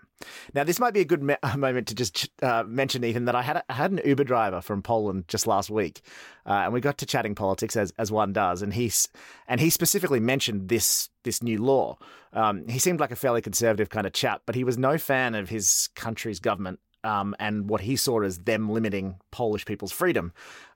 Now, 0.54 0.64
this 0.64 0.78
might 0.78 0.94
be 0.94 1.00
a 1.00 1.04
good 1.04 1.22
me- 1.22 1.36
moment 1.56 1.88
to 1.88 1.94
just 1.94 2.30
uh, 2.42 2.64
mention, 2.66 3.04
Ethan, 3.04 3.24
that 3.26 3.34
I 3.34 3.42
had 3.42 3.56
a, 3.56 3.64
I 3.68 3.74
had 3.74 3.92
an 3.92 4.00
Uber 4.04 4.24
driver 4.24 4.60
from 4.60 4.82
Poland 4.82 5.24
just 5.28 5.46
last 5.46 5.70
week, 5.70 6.02
uh, 6.46 6.52
and 6.64 6.72
we 6.72 6.80
got 6.80 6.98
to 6.98 7.06
chatting 7.06 7.34
politics 7.34 7.76
as 7.76 7.92
as 7.98 8.10
one 8.10 8.32
does, 8.32 8.62
and 8.62 8.74
he's 8.74 9.08
and 9.46 9.60
he 9.60 9.70
specifically 9.70 10.20
mentioned 10.20 10.68
this 10.68 11.10
this 11.22 11.42
new 11.42 11.62
law. 11.62 11.98
Um, 12.32 12.66
he 12.68 12.78
seemed 12.78 13.00
like 13.00 13.12
a 13.12 13.16
fairly 13.16 13.42
conservative 13.42 13.90
kind 13.90 14.06
of 14.06 14.12
chap, 14.12 14.42
but 14.46 14.54
he 14.54 14.64
was 14.64 14.76
no 14.76 14.98
fan 14.98 15.34
of 15.34 15.48
his 15.48 15.88
country's 15.94 16.40
government 16.40 16.80
um, 17.04 17.34
and 17.38 17.68
what 17.68 17.82
he 17.82 17.96
saw 17.96 18.22
as 18.22 18.38
them 18.38 18.68
limiting 18.68 19.16
Polish 19.30 19.64
people's 19.64 19.92
freedom. 19.92 20.32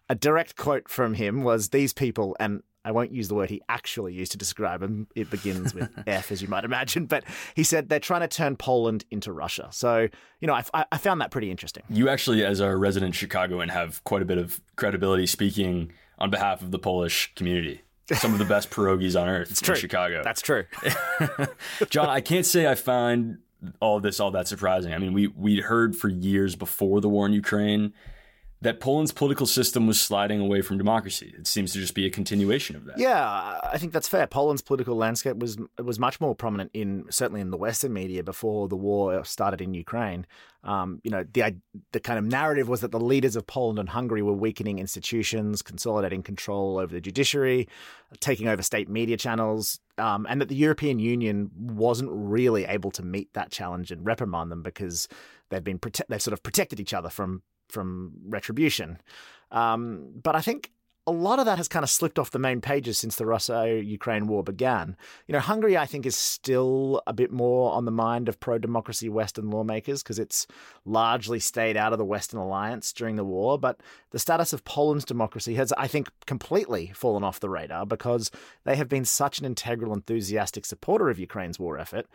A 0.09 0.15
direct 0.15 0.57
quote 0.57 0.89
from 0.89 1.15
him 1.15 1.43
was, 1.43 1.69
"These 1.69 1.93
people," 1.93 2.37
and 2.41 2.63
I 2.85 2.93
won't 2.93 3.13
use 3.13 3.29
the 3.29 3.35
word 3.35 3.51
he 3.51 3.61
actually 3.69 4.15
used 4.15 4.33
to 4.33 4.39
describe 4.39 4.83
him. 4.83 5.09
It 5.15 5.31
begins 5.31 5.75
with 5.75 5.91
F, 6.07 6.31
as 6.31 6.41
you 6.41 6.49
might 6.49 6.65
imagine. 6.65 7.07
But 7.07 7.25
he 7.55 7.65
said 7.65 7.89
they're 7.89 8.01
trying 8.01 8.23
to 8.23 8.29
turn 8.29 8.57
Poland 8.57 9.05
into 9.11 9.33
Russia. 9.33 9.69
So, 9.73 10.09
you 10.41 10.47
know, 10.47 10.55
I, 10.55 10.85
I 10.91 10.97
found 10.99 11.21
that 11.21 11.31
pretty 11.31 11.51
interesting. 11.51 11.83
You 11.89 12.09
actually, 12.09 12.45
as 12.45 12.61
a 12.61 12.77
resident 12.77 13.15
Chicagoan, 13.15 13.69
have 13.69 14.03
quite 14.05 14.23
a 14.23 14.25
bit 14.25 14.39
of 14.39 14.61
credibility 14.77 15.27
speaking 15.27 15.93
on 16.19 16.31
behalf 16.31 16.63
of 16.63 16.71
the 16.71 16.79
Polish 16.79 17.33
community. 17.35 17.83
Some 18.15 18.33
of 18.33 18.39
the 18.39 18.47
best 18.47 18.71
pierogies 18.71 19.21
on 19.21 19.29
earth 19.29 19.51
it's 19.51 19.61
in 19.61 19.67
true. 19.67 19.75
Chicago. 19.75 20.23
That's 20.25 20.41
true. 20.41 20.65
John, 21.91 22.09
I 22.09 22.23
can't 22.23 22.47
say 22.47 22.67
I 22.67 22.75
find 22.75 23.39
all 23.81 23.99
of 23.99 24.03
this 24.03 24.19
all 24.19 24.31
that 24.31 24.49
surprising. 24.49 24.95
I 24.95 24.99
mean, 24.99 25.13
we 25.13 25.27
we'd 25.27 25.65
heard 25.65 25.95
for 25.95 26.09
years 26.09 26.57
before 26.57 27.03
the 27.03 27.09
war 27.09 27.27
in 27.27 27.33
Ukraine 27.33 27.93
that 28.61 28.81
Poland's 28.81 29.13
political 29.13 29.47
system 29.47 29.87
was 29.87 30.01
sliding 30.01 30.41
away 30.41 30.63
from 30.63 30.79
democracy. 30.79 31.33
It 31.39 31.47
seems 31.47 31.73
to 31.73 31.79
just 31.79 31.95
be 31.95 32.07
a 32.07 32.11
continuation 32.11 32.75
of 32.75 32.87
that. 32.87 32.99
Yeah, 32.99 33.61
I 33.63 33.79
think 33.79 33.93
that's 33.93 34.09
fair. 34.09 34.27
Poland's 34.27 34.63
political 34.63 34.97
landscape 34.97 35.37
was 35.37 35.59
was 35.83 36.01
much 36.01 36.21
more 36.21 36.35
prominent 36.35 36.73
in 36.75 37.05
certainly 37.09 37.41
in 37.41 37.51
the 37.51 37.57
Western 37.57 37.93
media 37.93 38.25
before 38.25 38.67
the 38.67 38.77
war 38.77 39.25
started 39.25 39.61
in 39.61 39.75
Ukraine. 39.75 40.27
Um, 40.65 41.01
you 41.05 41.11
know, 41.11 41.25
the 41.33 41.57
the 41.93 42.01
kind 42.01 42.19
of 42.19 42.25
narrative 42.25 42.69
was 42.69 42.81
that 42.81 42.91
the 42.91 42.99
leaders 42.99 43.37
of 43.37 43.47
Poland 43.47 43.79
and 43.79 43.89
Hungary 43.89 44.23
were 44.23 44.33
weakening 44.33 44.81
institutions, 44.81 45.63
consolidating 45.63 46.25
control 46.25 46.79
over 46.79 46.93
the 46.93 47.01
judiciary, 47.01 47.69
taking 48.19 48.49
over 48.49 48.63
state 48.63 48.89
media 48.89 49.17
channels, 49.17 49.79
um, 49.99 50.27
and 50.29 50.41
that 50.41 50.49
the 50.49 50.57
European 50.57 50.99
Union 50.99 51.51
wasn't 51.57 52.11
really 52.13 52.65
able 52.65 52.91
to 52.91 53.05
meet 53.05 53.33
that 53.35 53.53
challenge 53.53 53.93
and 53.93 54.05
reprimand 54.05 54.51
them 54.51 54.65
because 54.65 55.07
they've 55.51 55.63
been 55.63 55.79
prote- 55.79 56.07
they've 56.09 56.21
sort 56.21 56.33
of 56.33 56.43
protected 56.43 56.81
each 56.81 56.93
other 56.93 57.09
from 57.09 57.43
from 57.69 58.13
retribution. 58.29 58.99
Um, 59.51 60.11
but 60.23 60.37
I 60.37 60.41
think 60.41 60.71
a 61.07 61.11
lot 61.11 61.39
of 61.39 61.47
that 61.47 61.57
has 61.57 61.69
kind 61.69 61.83
of 61.83 61.89
slipped 61.89 62.19
off 62.19 62.33
the 62.33 62.39
main 62.39 62.61
pages 62.61 62.99
since 62.99 63.17
the 63.17 63.25
Russo-Ukraine 63.25 64.27
war 64.27 64.45
began. 64.45 64.95
You 65.27 65.33
know, 65.33 65.41
Hungary, 65.41 65.75
I 65.75 65.87
think, 65.87 66.05
is 66.05 66.15
still 66.15 67.01
a 67.07 67.15
bit 67.15 67.33
more 67.33 67.73
on 67.73 67.87
the 67.87 67.91
mind 67.91 68.29
of 68.29 68.39
pro-democracy 68.39 69.09
Western 69.09 69.49
lawmakers 69.49 70.03
because 70.03 70.19
it's 70.19 70.47
largely 70.85 71.41
stayed 71.41 71.79
out 71.79 71.93
of 71.93 71.99
the 71.99 72.05
Western 72.05 72.39
alliance 72.41 72.93
during 72.93 73.17
the 73.17 73.25
war. 73.25 73.59
But 73.59 73.81
the 74.11 74.19
status 74.19 74.53
of 74.53 74.65
Poland's 74.65 75.07
democracy 75.07 75.55
has, 75.55 75.73
I 75.79 75.87
think, 75.87 76.11
completely 76.27 76.93
fallen 76.95 77.25
off 77.25 77.41
the 77.41 77.49
radar 77.49 77.87
because 77.87 78.31
they 78.65 78.77
have 78.77 78.91
been 78.91 79.07
such 79.07 79.39
an 79.39 79.47
integral, 79.47 79.95
enthusiastic 79.95 80.67
supporter 80.67 81.09
of 81.09 81.19
Ukraine's 81.19 81.59
war 81.59 81.79
effort, 81.79 82.07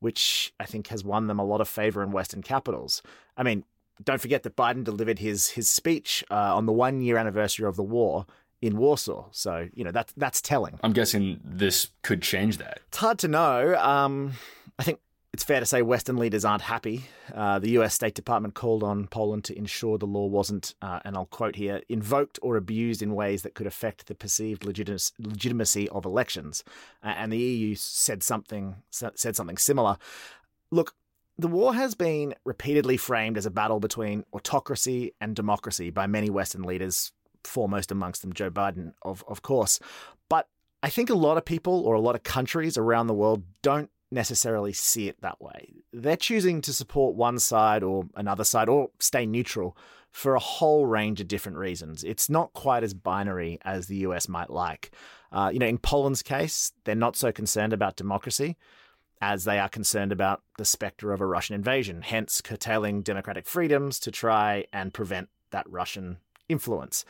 which 0.00 0.52
I 0.58 0.64
think 0.64 0.88
has 0.88 1.04
won 1.04 1.28
them 1.28 1.38
a 1.38 1.44
lot 1.44 1.60
of 1.60 1.68
favor 1.68 2.02
in 2.02 2.10
Western 2.10 2.42
capitals. 2.42 3.00
I 3.36 3.44
mean, 3.44 3.62
don't 4.02 4.20
forget 4.20 4.42
that 4.42 4.56
Biden 4.56 4.84
delivered 4.84 5.18
his 5.18 5.50
his 5.50 5.68
speech 5.68 6.24
uh, 6.30 6.56
on 6.56 6.66
the 6.66 6.72
one 6.72 7.00
year 7.00 7.16
anniversary 7.16 7.66
of 7.66 7.76
the 7.76 7.82
war 7.82 8.26
in 8.62 8.76
Warsaw. 8.76 9.26
So 9.30 9.68
you 9.74 9.84
know 9.84 9.92
that's 9.92 10.12
that's 10.16 10.40
telling. 10.40 10.78
I'm 10.82 10.92
guessing 10.92 11.40
this 11.44 11.90
could 12.02 12.22
change 12.22 12.58
that. 12.58 12.80
It's 12.88 12.98
hard 12.98 13.18
to 13.20 13.28
know. 13.28 13.76
Um, 13.76 14.32
I 14.78 14.82
think 14.82 14.98
it's 15.32 15.44
fair 15.44 15.60
to 15.60 15.66
say 15.66 15.82
Western 15.82 16.16
leaders 16.16 16.44
aren't 16.44 16.62
happy. 16.62 17.04
Uh, 17.32 17.60
the 17.60 17.70
U.S. 17.70 17.94
State 17.94 18.14
Department 18.14 18.54
called 18.54 18.82
on 18.82 19.06
Poland 19.06 19.44
to 19.44 19.56
ensure 19.56 19.96
the 19.96 20.06
law 20.06 20.26
wasn't, 20.26 20.74
uh, 20.82 20.98
and 21.04 21.16
I'll 21.16 21.26
quote 21.26 21.54
here, 21.54 21.82
invoked 21.88 22.40
or 22.42 22.56
abused 22.56 23.00
in 23.00 23.14
ways 23.14 23.42
that 23.42 23.54
could 23.54 23.66
affect 23.66 24.06
the 24.06 24.14
perceived 24.16 24.64
legitimacy 24.64 25.88
of 25.90 26.04
elections. 26.04 26.64
Uh, 27.02 27.14
and 27.16 27.32
the 27.32 27.38
EU 27.38 27.74
said 27.76 28.22
something 28.22 28.76
said 28.90 29.36
something 29.36 29.56
similar. 29.56 29.98
Look, 30.72 30.94
the 31.40 31.48
war 31.48 31.74
has 31.74 31.94
been 31.94 32.34
repeatedly 32.44 32.96
framed 32.96 33.38
as 33.38 33.46
a 33.46 33.50
battle 33.50 33.80
between 33.80 34.24
autocracy 34.32 35.14
and 35.20 35.34
democracy 35.34 35.90
by 35.90 36.06
many 36.06 36.28
Western 36.28 36.62
leaders, 36.62 37.12
foremost 37.44 37.90
amongst 37.90 38.20
them 38.20 38.32
Joe 38.32 38.50
Biden, 38.50 38.92
of, 39.02 39.24
of 39.26 39.40
course. 39.42 39.80
But 40.28 40.48
I 40.82 40.90
think 40.90 41.08
a 41.08 41.14
lot 41.14 41.38
of 41.38 41.44
people 41.44 41.86
or 41.86 41.94
a 41.94 42.00
lot 42.00 42.14
of 42.14 42.22
countries 42.22 42.76
around 42.76 43.06
the 43.06 43.14
world 43.14 43.44
don't 43.62 43.90
necessarily 44.10 44.72
see 44.72 45.08
it 45.08 45.20
that 45.22 45.40
way. 45.40 45.72
They're 45.92 46.16
choosing 46.16 46.60
to 46.62 46.74
support 46.74 47.14
one 47.14 47.38
side 47.38 47.82
or 47.82 48.04
another 48.16 48.44
side 48.44 48.68
or 48.68 48.90
stay 48.98 49.24
neutral 49.24 49.76
for 50.10 50.34
a 50.34 50.40
whole 50.40 50.86
range 50.86 51.20
of 51.20 51.28
different 51.28 51.56
reasons. 51.56 52.04
It's 52.04 52.28
not 52.28 52.52
quite 52.52 52.82
as 52.82 52.92
binary 52.92 53.58
as 53.62 53.86
the 53.86 53.98
US 53.98 54.28
might 54.28 54.50
like. 54.50 54.90
Uh, 55.32 55.50
you 55.52 55.60
know, 55.60 55.66
in 55.66 55.78
Poland's 55.78 56.22
case, 56.22 56.72
they're 56.84 56.96
not 56.96 57.16
so 57.16 57.30
concerned 57.30 57.72
about 57.72 57.96
democracy 57.96 58.56
as 59.20 59.44
they 59.44 59.58
are 59.58 59.68
concerned 59.68 60.12
about 60.12 60.42
the 60.56 60.64
specter 60.64 61.12
of 61.12 61.20
a 61.20 61.26
Russian 61.26 61.54
invasion, 61.54 62.02
hence 62.02 62.40
curtailing 62.40 63.02
democratic 63.02 63.46
freedoms 63.46 63.98
to 64.00 64.10
try 64.10 64.64
and 64.72 64.94
prevent 64.94 65.28
that 65.50 65.68
Russian 65.70 66.18
influence. 66.48 67.04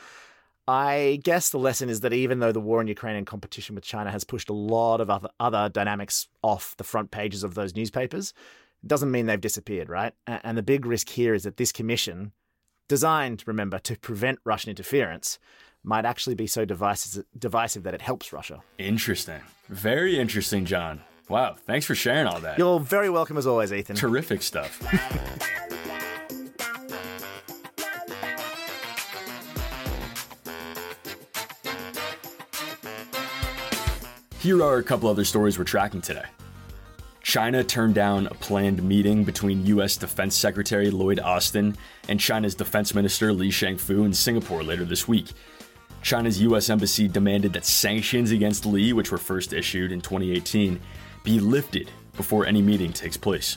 I 0.66 1.20
guess 1.24 1.50
the 1.50 1.58
lesson 1.58 1.88
is 1.88 2.00
that 2.00 2.12
even 2.12 2.38
though 2.38 2.52
the 2.52 2.60
war 2.60 2.80
in 2.80 2.86
Ukraine 2.86 3.16
and 3.16 3.26
competition 3.26 3.74
with 3.74 3.84
China 3.84 4.10
has 4.10 4.24
pushed 4.24 4.50
a 4.50 4.54
lot 4.54 5.00
of 5.00 5.10
other, 5.10 5.28
other 5.40 5.68
dynamics 5.68 6.28
off 6.42 6.76
the 6.76 6.84
front 6.84 7.10
pages 7.10 7.42
of 7.42 7.54
those 7.54 7.74
newspapers, 7.74 8.32
it 8.82 8.88
doesn't 8.88 9.10
mean 9.10 9.26
they've 9.26 9.40
disappeared, 9.40 9.88
right? 9.88 10.12
And 10.26 10.56
the 10.56 10.62
big 10.62 10.86
risk 10.86 11.10
here 11.10 11.34
is 11.34 11.42
that 11.42 11.56
this 11.56 11.72
commission, 11.72 12.32
designed, 12.88 13.42
remember, 13.46 13.78
to 13.80 13.98
prevent 13.98 14.38
Russian 14.44 14.70
interference, 14.70 15.38
might 15.82 16.04
actually 16.04 16.34
be 16.34 16.46
so 16.46 16.64
divisive, 16.64 17.24
divisive 17.38 17.82
that 17.82 17.94
it 17.94 18.02
helps 18.02 18.32
Russia. 18.32 18.62
Interesting. 18.78 19.40
Very 19.68 20.18
interesting, 20.18 20.64
John. 20.66 21.02
Wow, 21.30 21.54
thanks 21.64 21.87
for 21.87 21.94
sharing 21.94 22.26
all 22.26 22.40
that. 22.40 22.58
You're 22.58 22.80
very 22.80 23.08
welcome 23.08 23.37
as 23.37 23.46
always, 23.46 23.72
Ethan. 23.72 23.94
Terrific 23.94 24.42
stuff. 24.42 24.80
Here 34.40 34.60
are 34.60 34.78
a 34.78 34.82
couple 34.82 35.08
other 35.08 35.25
stories 35.25 35.56
we're 35.56 35.64
tracking 35.64 36.00
today. 36.00 36.25
China 37.22 37.62
turned 37.62 37.94
down 37.94 38.26
a 38.26 38.34
planned 38.34 38.82
meeting 38.82 39.22
between 39.22 39.64
U.S. 39.66 39.96
Defense 39.96 40.34
Secretary 40.34 40.90
Lloyd 40.90 41.20
Austin 41.20 41.76
and 42.08 42.18
China's 42.18 42.56
Defense 42.56 42.92
Minister 42.92 43.32
Li 43.32 43.50
Shangfu 43.50 44.04
in 44.04 44.12
Singapore 44.12 44.64
later 44.64 44.84
this 44.84 45.06
week. 45.06 45.28
China's 46.02 46.40
U.S. 46.40 46.68
Embassy 46.70 47.06
demanded 47.06 47.52
that 47.52 47.64
sanctions 47.64 48.32
against 48.32 48.66
Li, 48.66 48.92
which 48.92 49.12
were 49.12 49.18
first 49.18 49.52
issued 49.52 49.92
in 49.92 50.00
2018, 50.00 50.80
be 51.22 51.40
lifted 51.40 51.90
before 52.16 52.46
any 52.46 52.62
meeting 52.62 52.92
takes 52.92 53.16
place. 53.16 53.56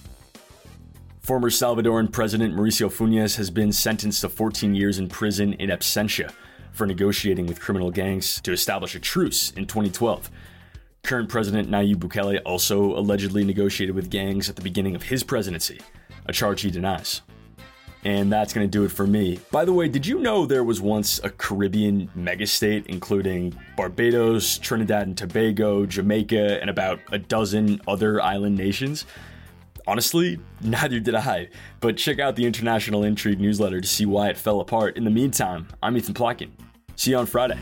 Former 1.19 1.49
Salvadoran 1.49 2.11
President 2.11 2.53
Mauricio 2.53 2.91
Funes 2.91 3.37
has 3.37 3.49
been 3.49 3.71
sentenced 3.71 4.21
to 4.21 4.29
14 4.29 4.75
years 4.75 4.99
in 4.99 5.07
prison 5.07 5.53
in 5.53 5.69
absentia 5.69 6.33
for 6.73 6.85
negotiating 6.85 7.45
with 7.45 7.61
criminal 7.61 7.91
gangs 7.91 8.41
to 8.41 8.51
establish 8.51 8.95
a 8.95 8.99
truce 8.99 9.51
in 9.51 9.65
2012. 9.65 10.29
Current 11.03 11.29
President 11.29 11.69
Nayib 11.69 11.95
Bukele 11.95 12.41
also 12.45 12.97
allegedly 12.97 13.43
negotiated 13.43 13.95
with 13.95 14.09
gangs 14.09 14.49
at 14.49 14.55
the 14.55 14.61
beginning 14.61 14.95
of 14.95 15.03
his 15.03 15.23
presidency, 15.23 15.79
a 16.25 16.33
charge 16.33 16.61
he 16.61 16.71
denies. 16.71 17.21
And 18.05 18.31
that's 18.31 18.53
going 18.53 18.67
to 18.67 18.71
do 18.71 18.83
it 18.83 18.91
for 18.91 19.07
me. 19.07 19.39
By 19.51 19.63
the 19.65 19.73
way, 19.73 19.87
did 19.87 20.05
you 20.05 20.19
know 20.19 20.45
there 20.45 20.63
was 20.63 20.81
once 20.81 21.19
a 21.23 21.29
Caribbean 21.29 22.09
megastate, 22.17 22.85
including 22.87 23.57
Barbados, 23.77 24.57
Trinidad 24.57 25.07
and 25.07 25.17
Tobago, 25.17 25.85
Jamaica, 25.85 26.59
and 26.59 26.69
about 26.69 26.99
a 27.11 27.17
dozen 27.17 27.79
other 27.87 28.21
island 28.21 28.57
nations? 28.57 29.05
Honestly, 29.87 30.39
neither 30.61 30.99
did 30.99 31.15
I. 31.15 31.49
But 31.79 31.97
check 31.97 32.19
out 32.19 32.35
the 32.35 32.45
International 32.45 33.03
Intrigue 33.03 33.39
newsletter 33.39 33.81
to 33.81 33.87
see 33.87 34.05
why 34.05 34.29
it 34.29 34.37
fell 34.37 34.59
apart. 34.59 34.97
In 34.97 35.03
the 35.03 35.11
meantime, 35.11 35.67
I'm 35.81 35.97
Ethan 35.97 36.13
Plotkin. 36.13 36.51
See 36.95 37.11
you 37.11 37.17
on 37.17 37.25
Friday. 37.25 37.59